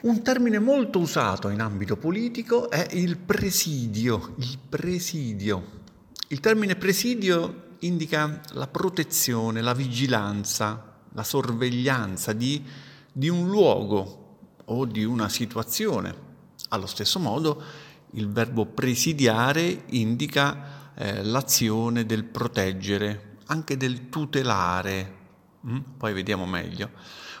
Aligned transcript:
Un 0.00 0.22
termine 0.22 0.60
molto 0.60 1.00
usato 1.00 1.48
in 1.48 1.60
ambito 1.60 1.96
politico 1.96 2.70
è 2.70 2.86
il 2.92 3.16
presidio, 3.16 4.34
il 4.36 4.56
presidio. 4.68 5.80
Il 6.28 6.38
termine 6.38 6.76
presidio 6.76 7.70
indica 7.80 8.40
la 8.52 8.68
protezione, 8.68 9.60
la 9.60 9.74
vigilanza, 9.74 11.00
la 11.12 11.24
sorveglianza 11.24 12.32
di, 12.32 12.64
di 13.12 13.28
un 13.28 13.48
luogo 13.48 14.36
o 14.66 14.84
di 14.84 15.02
una 15.02 15.28
situazione. 15.28 16.14
Allo 16.68 16.86
stesso 16.86 17.18
modo 17.18 17.60
il 18.12 18.30
verbo 18.30 18.66
presidiare 18.66 19.82
indica 19.86 20.92
eh, 20.94 21.24
l'azione 21.24 22.06
del 22.06 22.22
proteggere, 22.22 23.38
anche 23.46 23.76
del 23.76 24.08
tutelare. 24.10 25.16
Mm? 25.66 25.78
Poi 25.96 26.12
vediamo 26.12 26.46
meglio. 26.46 26.90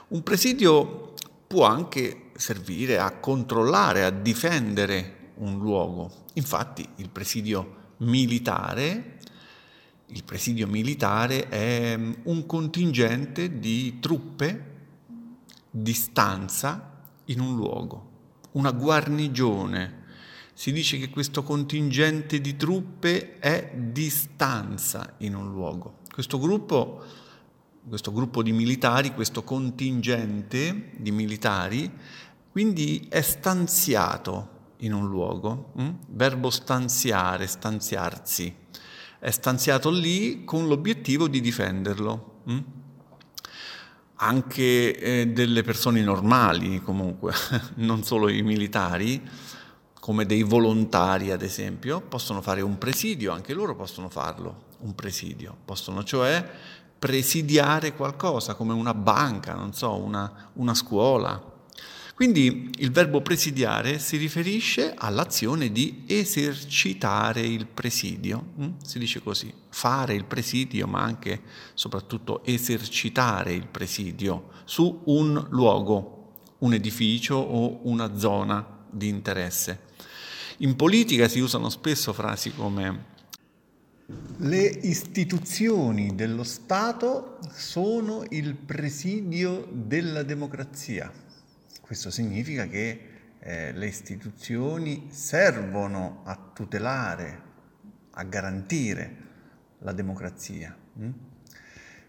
Un 0.08 0.24
presidio 0.24 1.14
può 1.46 1.64
anche 1.64 2.27
servire 2.38 2.98
a 2.98 3.18
controllare, 3.18 4.04
a 4.04 4.10
difendere 4.10 5.32
un 5.38 5.58
luogo. 5.58 6.24
Infatti 6.34 6.88
il 6.96 7.10
presidio 7.10 7.94
militare, 7.98 9.18
il 10.06 10.22
presidio 10.24 10.68
militare 10.68 11.48
è 11.48 11.96
mm, 11.96 12.12
un 12.24 12.46
contingente 12.46 13.58
di 13.58 13.98
truppe 13.98 14.76
di 15.70 15.92
stanza 15.92 17.02
in 17.26 17.40
un 17.40 17.56
luogo, 17.56 18.10
una 18.52 18.70
guarnigione. 18.70 19.96
Si 20.54 20.72
dice 20.72 20.98
che 20.98 21.10
questo 21.10 21.42
contingente 21.42 22.40
di 22.40 22.56
truppe 22.56 23.38
è 23.38 23.72
di 23.76 24.08
stanza 24.10 25.14
in 25.18 25.34
un 25.34 25.50
luogo. 25.50 25.98
Questo 26.10 26.38
gruppo, 26.38 27.04
questo 27.88 28.12
gruppo 28.12 28.42
di 28.42 28.52
militari, 28.52 29.12
questo 29.12 29.44
contingente 29.44 30.90
di 30.96 31.12
militari, 31.12 31.90
quindi 32.58 33.06
è 33.08 33.20
stanziato 33.20 34.48
in 34.78 34.92
un 34.92 35.08
luogo, 35.08 35.70
hm? 35.76 35.90
verbo 36.08 36.50
stanziare, 36.50 37.46
stanziarsi, 37.46 38.52
è 39.20 39.30
stanziato 39.30 39.90
lì 39.90 40.42
con 40.44 40.66
l'obiettivo 40.66 41.28
di 41.28 41.40
difenderlo. 41.40 42.40
Hm? 42.46 42.58
Anche 44.16 44.98
eh, 44.98 45.28
delle 45.28 45.62
persone 45.62 46.00
normali, 46.02 46.82
comunque, 46.82 47.32
non 47.76 48.02
solo 48.02 48.28
i 48.28 48.42
militari, 48.42 49.22
come 50.00 50.26
dei 50.26 50.42
volontari 50.42 51.30
ad 51.30 51.42
esempio, 51.42 52.00
possono 52.00 52.42
fare 52.42 52.60
un 52.60 52.76
presidio, 52.76 53.30
anche 53.30 53.54
loro 53.54 53.76
possono 53.76 54.08
farlo, 54.08 54.64
un 54.80 54.96
presidio, 54.96 55.56
possono 55.64 56.02
cioè 56.02 56.44
presidiare 56.98 57.94
qualcosa 57.94 58.56
come 58.56 58.72
una 58.72 58.94
banca, 58.94 59.54
non 59.54 59.72
so, 59.72 59.94
una, 59.94 60.50
una 60.54 60.74
scuola, 60.74 61.54
quindi 62.18 62.68
il 62.78 62.90
verbo 62.90 63.22
presidiare 63.22 64.00
si 64.00 64.16
riferisce 64.16 64.92
all'azione 64.92 65.70
di 65.70 66.02
esercitare 66.08 67.42
il 67.42 67.68
presidio, 67.68 68.44
mm? 68.60 68.70
si 68.82 68.98
dice 68.98 69.22
così, 69.22 69.54
fare 69.68 70.14
il 70.14 70.24
presidio, 70.24 70.88
ma 70.88 71.00
anche 71.00 71.42
soprattutto 71.74 72.44
esercitare 72.44 73.52
il 73.52 73.68
presidio 73.68 74.48
su 74.64 75.02
un 75.04 75.46
luogo, 75.50 76.32
un 76.58 76.74
edificio 76.74 77.36
o 77.36 77.78
una 77.84 78.18
zona 78.18 78.66
di 78.90 79.06
interesse. 79.06 79.82
In 80.56 80.74
politica 80.74 81.28
si 81.28 81.38
usano 81.38 81.68
spesso 81.68 82.12
frasi 82.12 82.52
come 82.52 83.14
le 84.38 84.64
istituzioni 84.64 86.16
dello 86.16 86.42
Stato 86.42 87.38
sono 87.54 88.24
il 88.30 88.56
presidio 88.56 89.68
della 89.70 90.24
democrazia. 90.24 91.26
Questo 91.88 92.10
significa 92.10 92.66
che 92.66 93.00
eh, 93.38 93.72
le 93.72 93.86
istituzioni 93.86 95.06
servono 95.08 96.20
a 96.24 96.38
tutelare, 96.52 97.42
a 98.10 98.24
garantire 98.24 99.16
la 99.78 99.92
democrazia. 99.92 100.76
Hm? 100.98 101.10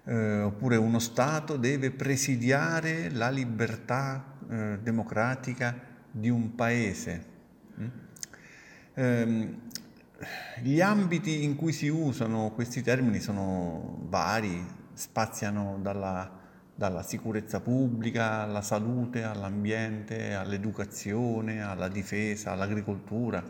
Eh, 0.03 0.41
oppure 0.41 0.75
uno 0.75 0.99
Stato 0.99 1.55
deve 1.55 1.91
presidiare 1.91 3.09
la 3.09 3.29
libertà 3.29 4.35
eh, 4.49 4.79
democratica 4.83 5.79
di 6.11 6.27
un 6.27 6.55
paese. 6.55 7.25
Hm? 7.75 7.87
Ehm, 8.95 9.61
gli 10.61 10.81
ambiti 10.81 11.45
in 11.45 11.55
cui 11.55 11.71
si 11.71 11.87
usano 11.87 12.51
questi 12.51 12.81
termini 12.81 13.21
sono 13.21 13.97
vari, 14.09 14.61
spaziano 14.91 15.79
dalla 15.81 16.38
dalla 16.79 17.03
sicurezza 17.03 17.59
pubblica 17.59 18.43
alla 18.43 18.61
salute, 18.61 19.23
all'ambiente, 19.23 20.33
all'educazione, 20.33 21.61
alla 21.61 21.89
difesa, 21.89 22.51
all'agricoltura 22.51 23.43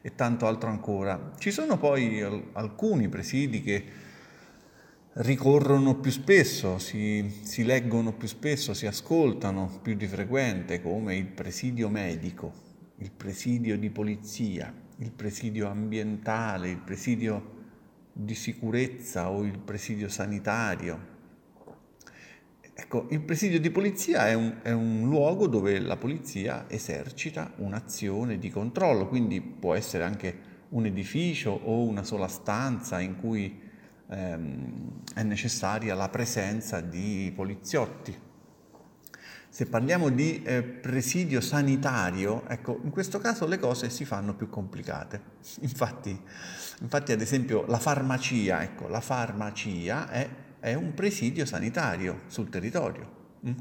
e 0.00 0.14
tanto 0.14 0.46
altro 0.46 0.70
ancora. 0.70 1.32
Ci 1.36 1.50
sono 1.50 1.78
poi 1.78 2.22
alcuni 2.52 3.08
presidi 3.08 3.60
che 3.60 3.84
ricorrono 5.14 5.96
più 5.96 6.12
spesso, 6.12 6.78
si, 6.78 7.40
si, 7.42 7.64
leggono 7.64 8.12
più 8.12 8.28
spesso, 8.28 8.72
si 8.72 8.86
ascoltano 8.86 9.80
più 9.82 9.96
di 9.96 10.06
frequente, 10.06 10.80
come 10.80 11.16
il 11.16 11.26
presidio 11.26 11.88
medico, 11.88 12.52
il 12.98 13.10
presidio 13.10 13.76
di 13.76 13.90
polizia, 13.90 14.72
il 14.98 15.10
presidio 15.10 15.66
ambientale, 15.66 16.70
il 16.70 16.78
presidio 16.78 17.58
di 18.12 18.36
sicurezza 18.36 19.28
o 19.28 19.42
il 19.42 19.58
presidio 19.58 20.08
sanitario, 20.08 21.09
Ecco, 22.82 23.08
il 23.10 23.20
presidio 23.20 23.60
di 23.60 23.70
polizia 23.70 24.26
è 24.26 24.32
un, 24.32 24.60
è 24.62 24.70
un, 24.70 25.06
luogo 25.06 25.46
dove 25.46 25.78
la 25.80 25.98
polizia 25.98 26.64
esercita 26.66 27.52
un'azione 27.56 28.38
di 28.38 28.48
controllo, 28.48 29.06
quindi 29.06 29.42
può 29.42 29.74
essere 29.74 30.02
anche 30.02 30.38
un 30.70 30.86
edificio 30.86 31.50
o 31.50 31.82
una 31.82 32.02
sola 32.02 32.26
stanza 32.26 32.98
in 32.98 33.18
cui 33.18 33.60
ehm, 34.08 35.02
è 35.14 35.22
necessaria 35.22 35.94
la 35.94 36.08
presenza 36.08 36.80
di 36.80 37.30
poliziotti. 37.36 38.18
Se 39.50 39.66
parliamo 39.66 40.08
di 40.08 40.42
eh, 40.42 40.62
presidio 40.62 41.42
sanitario, 41.42 42.48
ecco, 42.48 42.80
in 42.82 42.90
questo 42.90 43.18
caso 43.18 43.46
le 43.46 43.58
cose 43.58 43.90
si 43.90 44.06
fanno 44.06 44.34
più 44.34 44.48
complicate. 44.48 45.20
Infatti, 45.60 46.18
infatti 46.80 47.12
ad 47.12 47.20
esempio, 47.20 47.66
la 47.66 47.78
farmacia, 47.78 48.62
ecco, 48.62 48.88
la 48.88 49.02
farmacia 49.02 50.08
è 50.08 50.48
è 50.60 50.74
un 50.74 50.92
presidio 50.94 51.46
sanitario 51.46 52.20
sul 52.26 52.50
territorio. 52.50 53.18
Mm? 53.46 53.52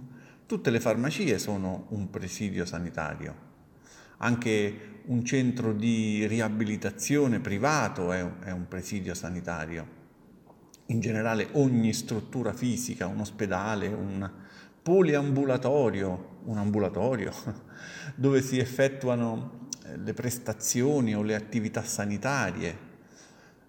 Tutte 0.46 0.70
le 0.70 0.80
farmacie 0.80 1.40
sono 1.40 1.86
un 1.90 2.10
presidio 2.10 2.66
sanitario. 2.66 3.48
Anche 4.18 5.02
un 5.06 5.24
centro 5.24 5.74
di 5.74 6.28
riabilitazione 6.28 7.40
privato 7.40 8.12
è 8.12 8.52
un 8.52 8.68
presidio 8.68 9.14
sanitario. 9.14 9.98
In 10.88 11.00
generale 11.00 11.48
ogni 11.54 11.94
struttura 11.94 12.52
fisica, 12.52 13.08
un 13.08 13.20
ospedale, 13.20 13.88
un 13.88 14.30
poliambulatorio, 14.82 16.40
un 16.46 16.58
ambulatorio 16.58 17.32
dove 18.16 18.42
si 18.42 18.58
effettuano 18.58 19.70
eh, 19.86 19.98
le 19.98 20.14
prestazioni 20.14 21.16
o 21.16 21.22
le 21.22 21.36
attività 21.36 21.84
sanitarie 21.84 22.89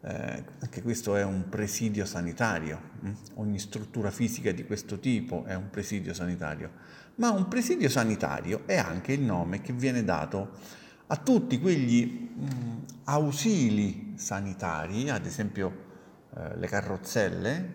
eh, 0.03 0.45
anche 0.59 0.83
questo 0.83 1.15
è 1.17 1.23
un 1.23 1.49
presidio 1.49 2.05
sanitario, 2.05 2.81
mm? 3.05 3.13
ogni 3.35 3.59
struttura 3.59 4.11
fisica 4.11 4.51
di 4.53 4.65
questo 4.65 4.99
tipo 4.99 5.45
è 5.45 5.55
un 5.55 5.69
presidio 5.71 6.15
sanitario, 6.15 6.71
ma 7.17 7.31
un 7.31 7.49
presidio 7.49 7.89
sanitario 7.89 8.63
è 8.67 8.77
anche 8.77 9.13
il 9.13 9.21
nome 9.21 9.61
che 9.61 9.73
viene 9.73 10.03
dato 10.03 10.79
a 11.07 11.17
tutti 11.17 11.59
quegli 11.59 12.31
mh, 12.35 12.45
mm, 12.45 12.79
ausili 13.05 14.13
sanitari, 14.17 15.11
ad 15.11 15.27
esempio 15.27 15.89
eh, 16.35 16.57
le 16.57 16.67
carrozzelle, 16.67 17.75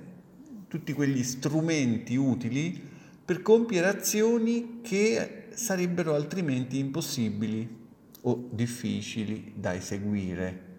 tutti 0.68 0.94
quegli 0.94 1.24
strumenti 1.24 2.16
utili 2.16 2.94
per 3.24 3.42
compiere 3.42 3.88
azioni 3.88 4.80
che 4.82 5.48
sarebbero 5.54 6.16
altrimenti 6.16 6.80
impossibili 6.80 7.84
o 8.22 8.50
difficili 8.52 9.54
da 9.56 9.76
eseguire 9.76 10.75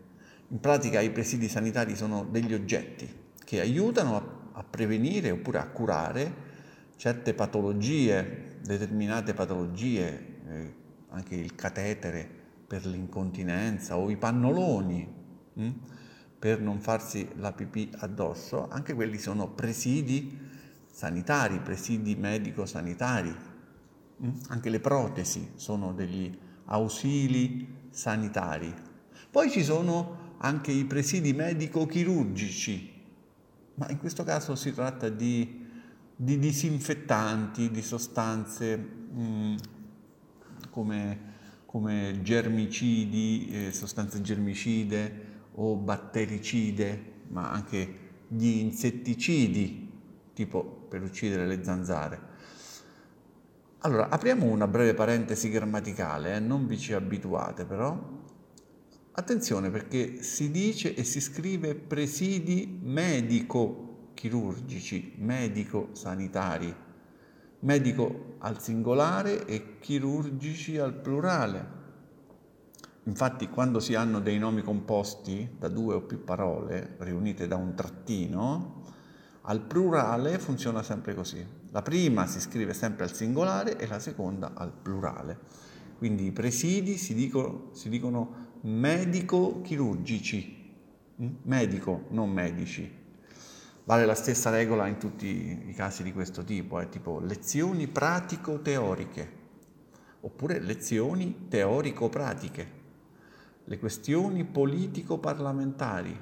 in 0.49 0.61
pratica 0.61 1.01
i 1.01 1.11
presidi 1.11 1.49
sanitari 1.49 1.97
sono 1.97 2.25
degli 2.25 2.55
oggetti 2.55 3.25
che 3.45 3.61
aiutano 3.61 4.17
a, 4.17 4.59
a 4.61 4.65
prevenire 4.65 5.31
oppure 5.31 5.59
a 5.59 5.67
curare 5.69 6.45
certe 6.97 7.35
patologie, 7.35 8.59
determinate 8.63 9.35
patologie, 9.35 10.41
eh, 10.49 10.75
anche 11.11 11.35
il 11.35 11.55
catetere 11.55 12.29
per 12.67 12.87
l'incontinenza 12.87 13.97
o 13.97 14.11
i 14.11 14.17
pannoloni 14.17 15.07
mh, 15.53 15.63
hm, 15.63 15.75
per 16.39 16.61
non 16.61 16.81
farsi 16.81 17.29
la 17.37 17.53
pipì 17.53 17.91
addosso, 17.99 18.69
anche 18.69 18.95
quelli 18.95 19.19
sono 19.19 19.49
presidi 19.49 20.39
sanitari, 20.91 21.61
presidi 21.61 22.17
medico-sanitari. 22.17 23.35
Mh, 24.17 24.27
hm. 24.27 24.41
anche 24.49 24.71
le 24.71 24.81
protesi 24.81 25.53
sono 25.57 25.93
degli 25.93 26.37
ausili 26.67 27.85
sanitari. 27.91 28.75
Poi 29.31 29.51
ci 29.51 29.63
sono 29.63 30.26
anche 30.39 30.73
i 30.73 30.85
presidi 30.85 31.33
medico-chirurgici, 31.33 32.93
ma 33.75 33.89
in 33.91 33.99
questo 33.99 34.25
caso 34.25 34.55
si 34.55 34.73
tratta 34.75 35.09
di, 35.09 35.65
di 36.15 36.39
disinfettanti, 36.39 37.71
di 37.71 37.83
sostanze 37.83 38.77
mh, 38.77 39.21
mm, 39.21 39.57
come, 40.71 41.19
come 41.67 42.21
germicidi, 42.23 43.49
eh, 43.51 43.73
sostanze 43.73 44.21
germicide 44.21 45.25
o 45.55 45.77
battericide, 45.77 47.15
ma 47.29 47.51
anche 47.51 48.05
gli 48.29 48.59
insetticidi, 48.59 49.91
tipo 50.33 50.87
per 50.89 51.03
uccidere 51.03 51.47
le 51.47 51.65
zanzare. 51.65 52.35
Allora, 53.81 54.09
apriamo 54.09 54.47
una 54.47 54.67
breve 54.67 54.95
parentesi 54.95 55.49
grammaticale, 55.49 56.37
eh? 56.37 56.41
non 56.41 56.67
vi 56.67 56.79
ci 56.79 56.93
abituate 56.93 57.65
però. 57.65 58.25
Attenzione 59.19 59.71
perché 59.71 60.23
si 60.23 60.51
dice 60.51 60.95
e 60.95 61.03
si 61.03 61.23
scrive 61.23 61.75
presidi 61.75 62.79
medico-chirurgici, 62.83 65.15
medico-sanitari, 65.17 66.77
medico 67.61 68.35
al 68.41 68.61
singolare 68.61 69.47
e 69.47 69.79
chirurgici 69.79 70.77
al 70.77 70.93
plurale. 70.93 71.67
Infatti 73.05 73.49
quando 73.49 73.81
si 73.81 73.95
hanno 73.95 74.21
dei 74.21 74.39
nomi 74.39 74.61
composti 74.61 75.49
da 75.59 75.69
due 75.69 75.95
o 75.95 76.03
più 76.03 76.23
parole 76.23 76.97
riunite 76.99 77.47
da 77.47 77.57
un 77.57 77.75
trattino, 77.75 78.83
al 79.41 79.63
plurale 79.63 80.39
funziona 80.39 80.83
sempre 80.83 81.15
così. 81.15 81.43
La 81.71 81.81
prima 81.81 82.27
si 82.27 82.39
scrive 82.39 82.75
sempre 82.75 83.05
al 83.05 83.15
singolare 83.15 83.79
e 83.79 83.87
la 83.87 83.99
seconda 83.99 84.53
al 84.53 84.75
plurale. 84.75 85.39
Quindi 85.97 86.27
i 86.27 86.33
presidi 86.33 86.99
si 86.99 87.15
dicono, 87.15 87.71
si 87.73 87.89
dicono 87.89 88.46
medico-chirurgici, 88.67 90.75
mm? 91.23 91.35
medico, 91.43 92.07
non 92.11 92.31
medici. 92.31 93.05
Vale 93.85 94.05
la 94.05 94.17
stessa 94.17 94.51
regola 94.51 94.89
in 94.89 94.99
tutti 94.99 95.69
i 95.69 95.73
casi 95.73 96.03
di 96.03 96.13
questo 96.13 96.43
tipo, 96.43 96.81
eh, 96.81 96.89
tipo 96.89 97.21
lezioni 97.21 97.87
pratico-teoriche, 97.87 99.45
oppure 100.21 100.59
lezioni 100.59 101.47
teorico-pratiche, 101.49 102.71
le 103.63 103.79
questioni 103.79 104.45
politico-parlamentari, 104.45 106.21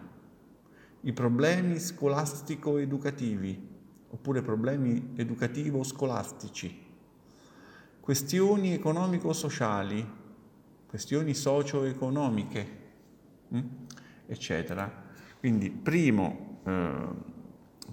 i 1.00 1.12
problemi 1.14 1.78
scolastico-educativi 1.78 3.72
oppure 4.08 4.42
problemi 4.42 5.12
educativo-scolastici, 5.16 6.82
questioni 8.00 8.74
economico-sociali, 8.74 10.22
questioni 10.94 11.34
socio-economiche, 11.34 12.66
hm? 13.48 13.60
eccetera. 14.26 14.88
Quindi 15.40 15.68
primo, 15.68 16.60
eh, 16.64 17.08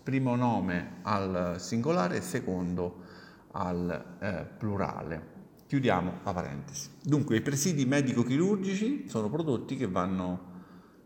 primo, 0.04 0.36
nome 0.36 1.00
al 1.02 1.56
singolare 1.58 2.18
e 2.18 2.22
secondo 2.22 3.02
al 3.54 4.18
eh, 4.20 4.46
plurale. 4.56 5.30
Chiudiamo 5.66 6.20
la 6.24 6.32
parentesi. 6.32 6.92
Dunque 7.02 7.38
i 7.38 7.42
presidi 7.42 7.88
medico-chirurgici 7.88 9.10
sono 9.10 9.32
prodotti 9.32 9.76
che 9.76 9.88
vanno 9.88 10.50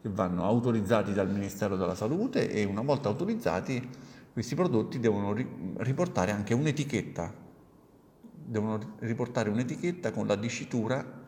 che 0.02 0.10
vanno 0.10 0.44
autorizzati 0.44 1.14
dal 1.14 1.32
Ministero 1.32 1.78
della 1.78 1.96
Salute 1.96 2.52
e 2.52 2.66
una 2.66 2.82
volta 2.82 3.08
autorizzati 3.08 3.90
questi 4.34 4.54
prodotti 4.54 5.00
devono 5.00 5.34
riportare 5.78 6.32
anche 6.32 6.54
un'etichetta, 6.54 7.34
devono 8.44 8.98
riportare 9.00 9.50
un'etichetta 9.50 10.12
con 10.12 10.28
la 10.28 10.36
dicitura 10.36 11.24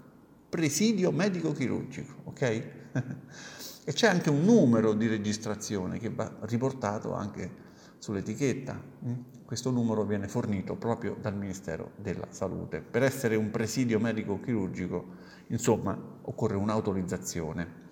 presidio 0.49 1.11
medico 1.11 1.51
chirurgico, 1.51 2.13
ok? 2.25 2.41
e 3.85 3.93
c'è 3.93 4.07
anche 4.07 4.29
un 4.29 4.43
numero 4.43 4.93
di 4.93 5.07
registrazione 5.07 5.97
che 5.99 6.09
va 6.09 6.29
riportato 6.41 7.13
anche 7.13 7.65
sull'etichetta. 7.99 8.81
Mm? 9.05 9.13
Questo 9.45 9.71
numero 9.71 10.03
viene 10.03 10.27
fornito 10.27 10.75
proprio 10.75 11.15
dal 11.21 11.35
Ministero 11.35 11.91
della 11.95 12.27
Salute. 12.29 12.81
Per 12.81 13.01
essere 13.01 13.35
un 13.37 13.49
presidio 13.49 13.99
medico 13.99 14.41
chirurgico, 14.41 15.05
insomma, 15.47 15.97
occorre 16.23 16.55
un'autorizzazione. 16.55 17.85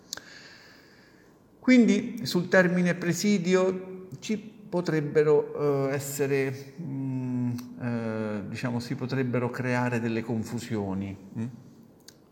Quindi 1.59 2.25
sul 2.25 2.49
termine 2.49 2.93
presidio 2.95 4.07
ci 4.19 4.37
potrebbero 4.37 5.87
eh, 5.89 5.93
essere, 5.93 6.73
mh, 6.75 6.83
mm, 6.83 7.51
eh, 7.81 8.43
diciamo, 8.49 8.79
si 8.79 8.95
potrebbero 8.95 9.49
creare 9.49 10.01
delle 10.01 10.21
confusioni. 10.21 11.17
Mh? 11.33 11.45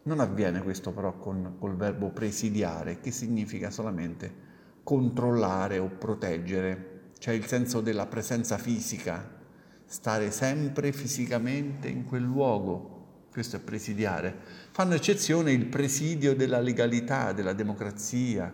Non 0.04 0.20
avviene 0.20 0.62
questo 0.62 0.92
però 0.92 1.18
con, 1.18 1.56
col 1.60 1.76
verbo 1.76 2.10
presidiare, 2.10 3.00
che 3.00 3.12
significa 3.12 3.70
solamente 3.70 4.52
controllare 4.84 5.78
o 5.80 5.88
proteggere, 5.88 7.12
cioè 7.20 7.34
il 7.34 7.46
senso 7.46 7.80
della 7.80 8.06
presenza 8.06 8.58
fisica, 8.58 9.42
stare 9.86 10.32
sempre 10.32 10.92
fisicamente 10.92 11.88
in 11.88 12.04
quel 12.04 12.24
luogo. 12.24 12.92
Questo 13.32 13.56
è 13.56 13.60
presidiare. 13.60 14.36
Fanno 14.72 14.94
eccezione 14.94 15.52
il 15.54 15.68
presidio 15.68 16.36
della 16.36 16.60
legalità, 16.60 17.32
della 17.32 17.54
democrazia, 17.54 18.54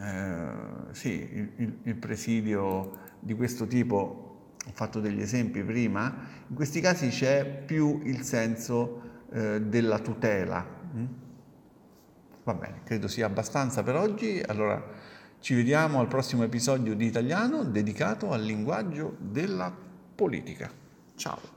eh, 0.00 0.46
sì, 0.90 1.28
il, 1.56 1.78
il, 1.82 1.94
presidio 1.96 2.98
di 3.20 3.34
questo 3.34 3.66
tipo, 3.66 4.54
ho 4.66 4.70
fatto 4.72 4.98
degli 5.00 5.20
esempi 5.20 5.62
prima, 5.62 6.26
in 6.48 6.54
questi 6.54 6.80
casi 6.80 7.08
c'è 7.08 7.62
più 7.64 8.00
il 8.04 8.22
senso 8.22 9.03
eh, 9.34 9.60
della 9.62 9.98
tutela. 9.98 10.64
Mm? 10.96 11.04
Va 12.44 12.54
bene, 12.54 12.82
credo 12.84 13.08
sia 13.08 13.26
abbastanza 13.26 13.82
per 13.82 13.96
oggi, 13.96 14.40
allora 14.46 14.80
ci 15.40 15.54
vediamo 15.54 15.98
al 15.98 16.06
prossimo 16.06 16.44
episodio 16.44 16.94
di 16.94 17.06
Italiano 17.06 17.64
dedicato 17.64 18.30
al 18.30 18.42
linguaggio 18.42 19.16
della 19.18 19.74
politica. 20.14 20.70
Ciao! 21.16 21.53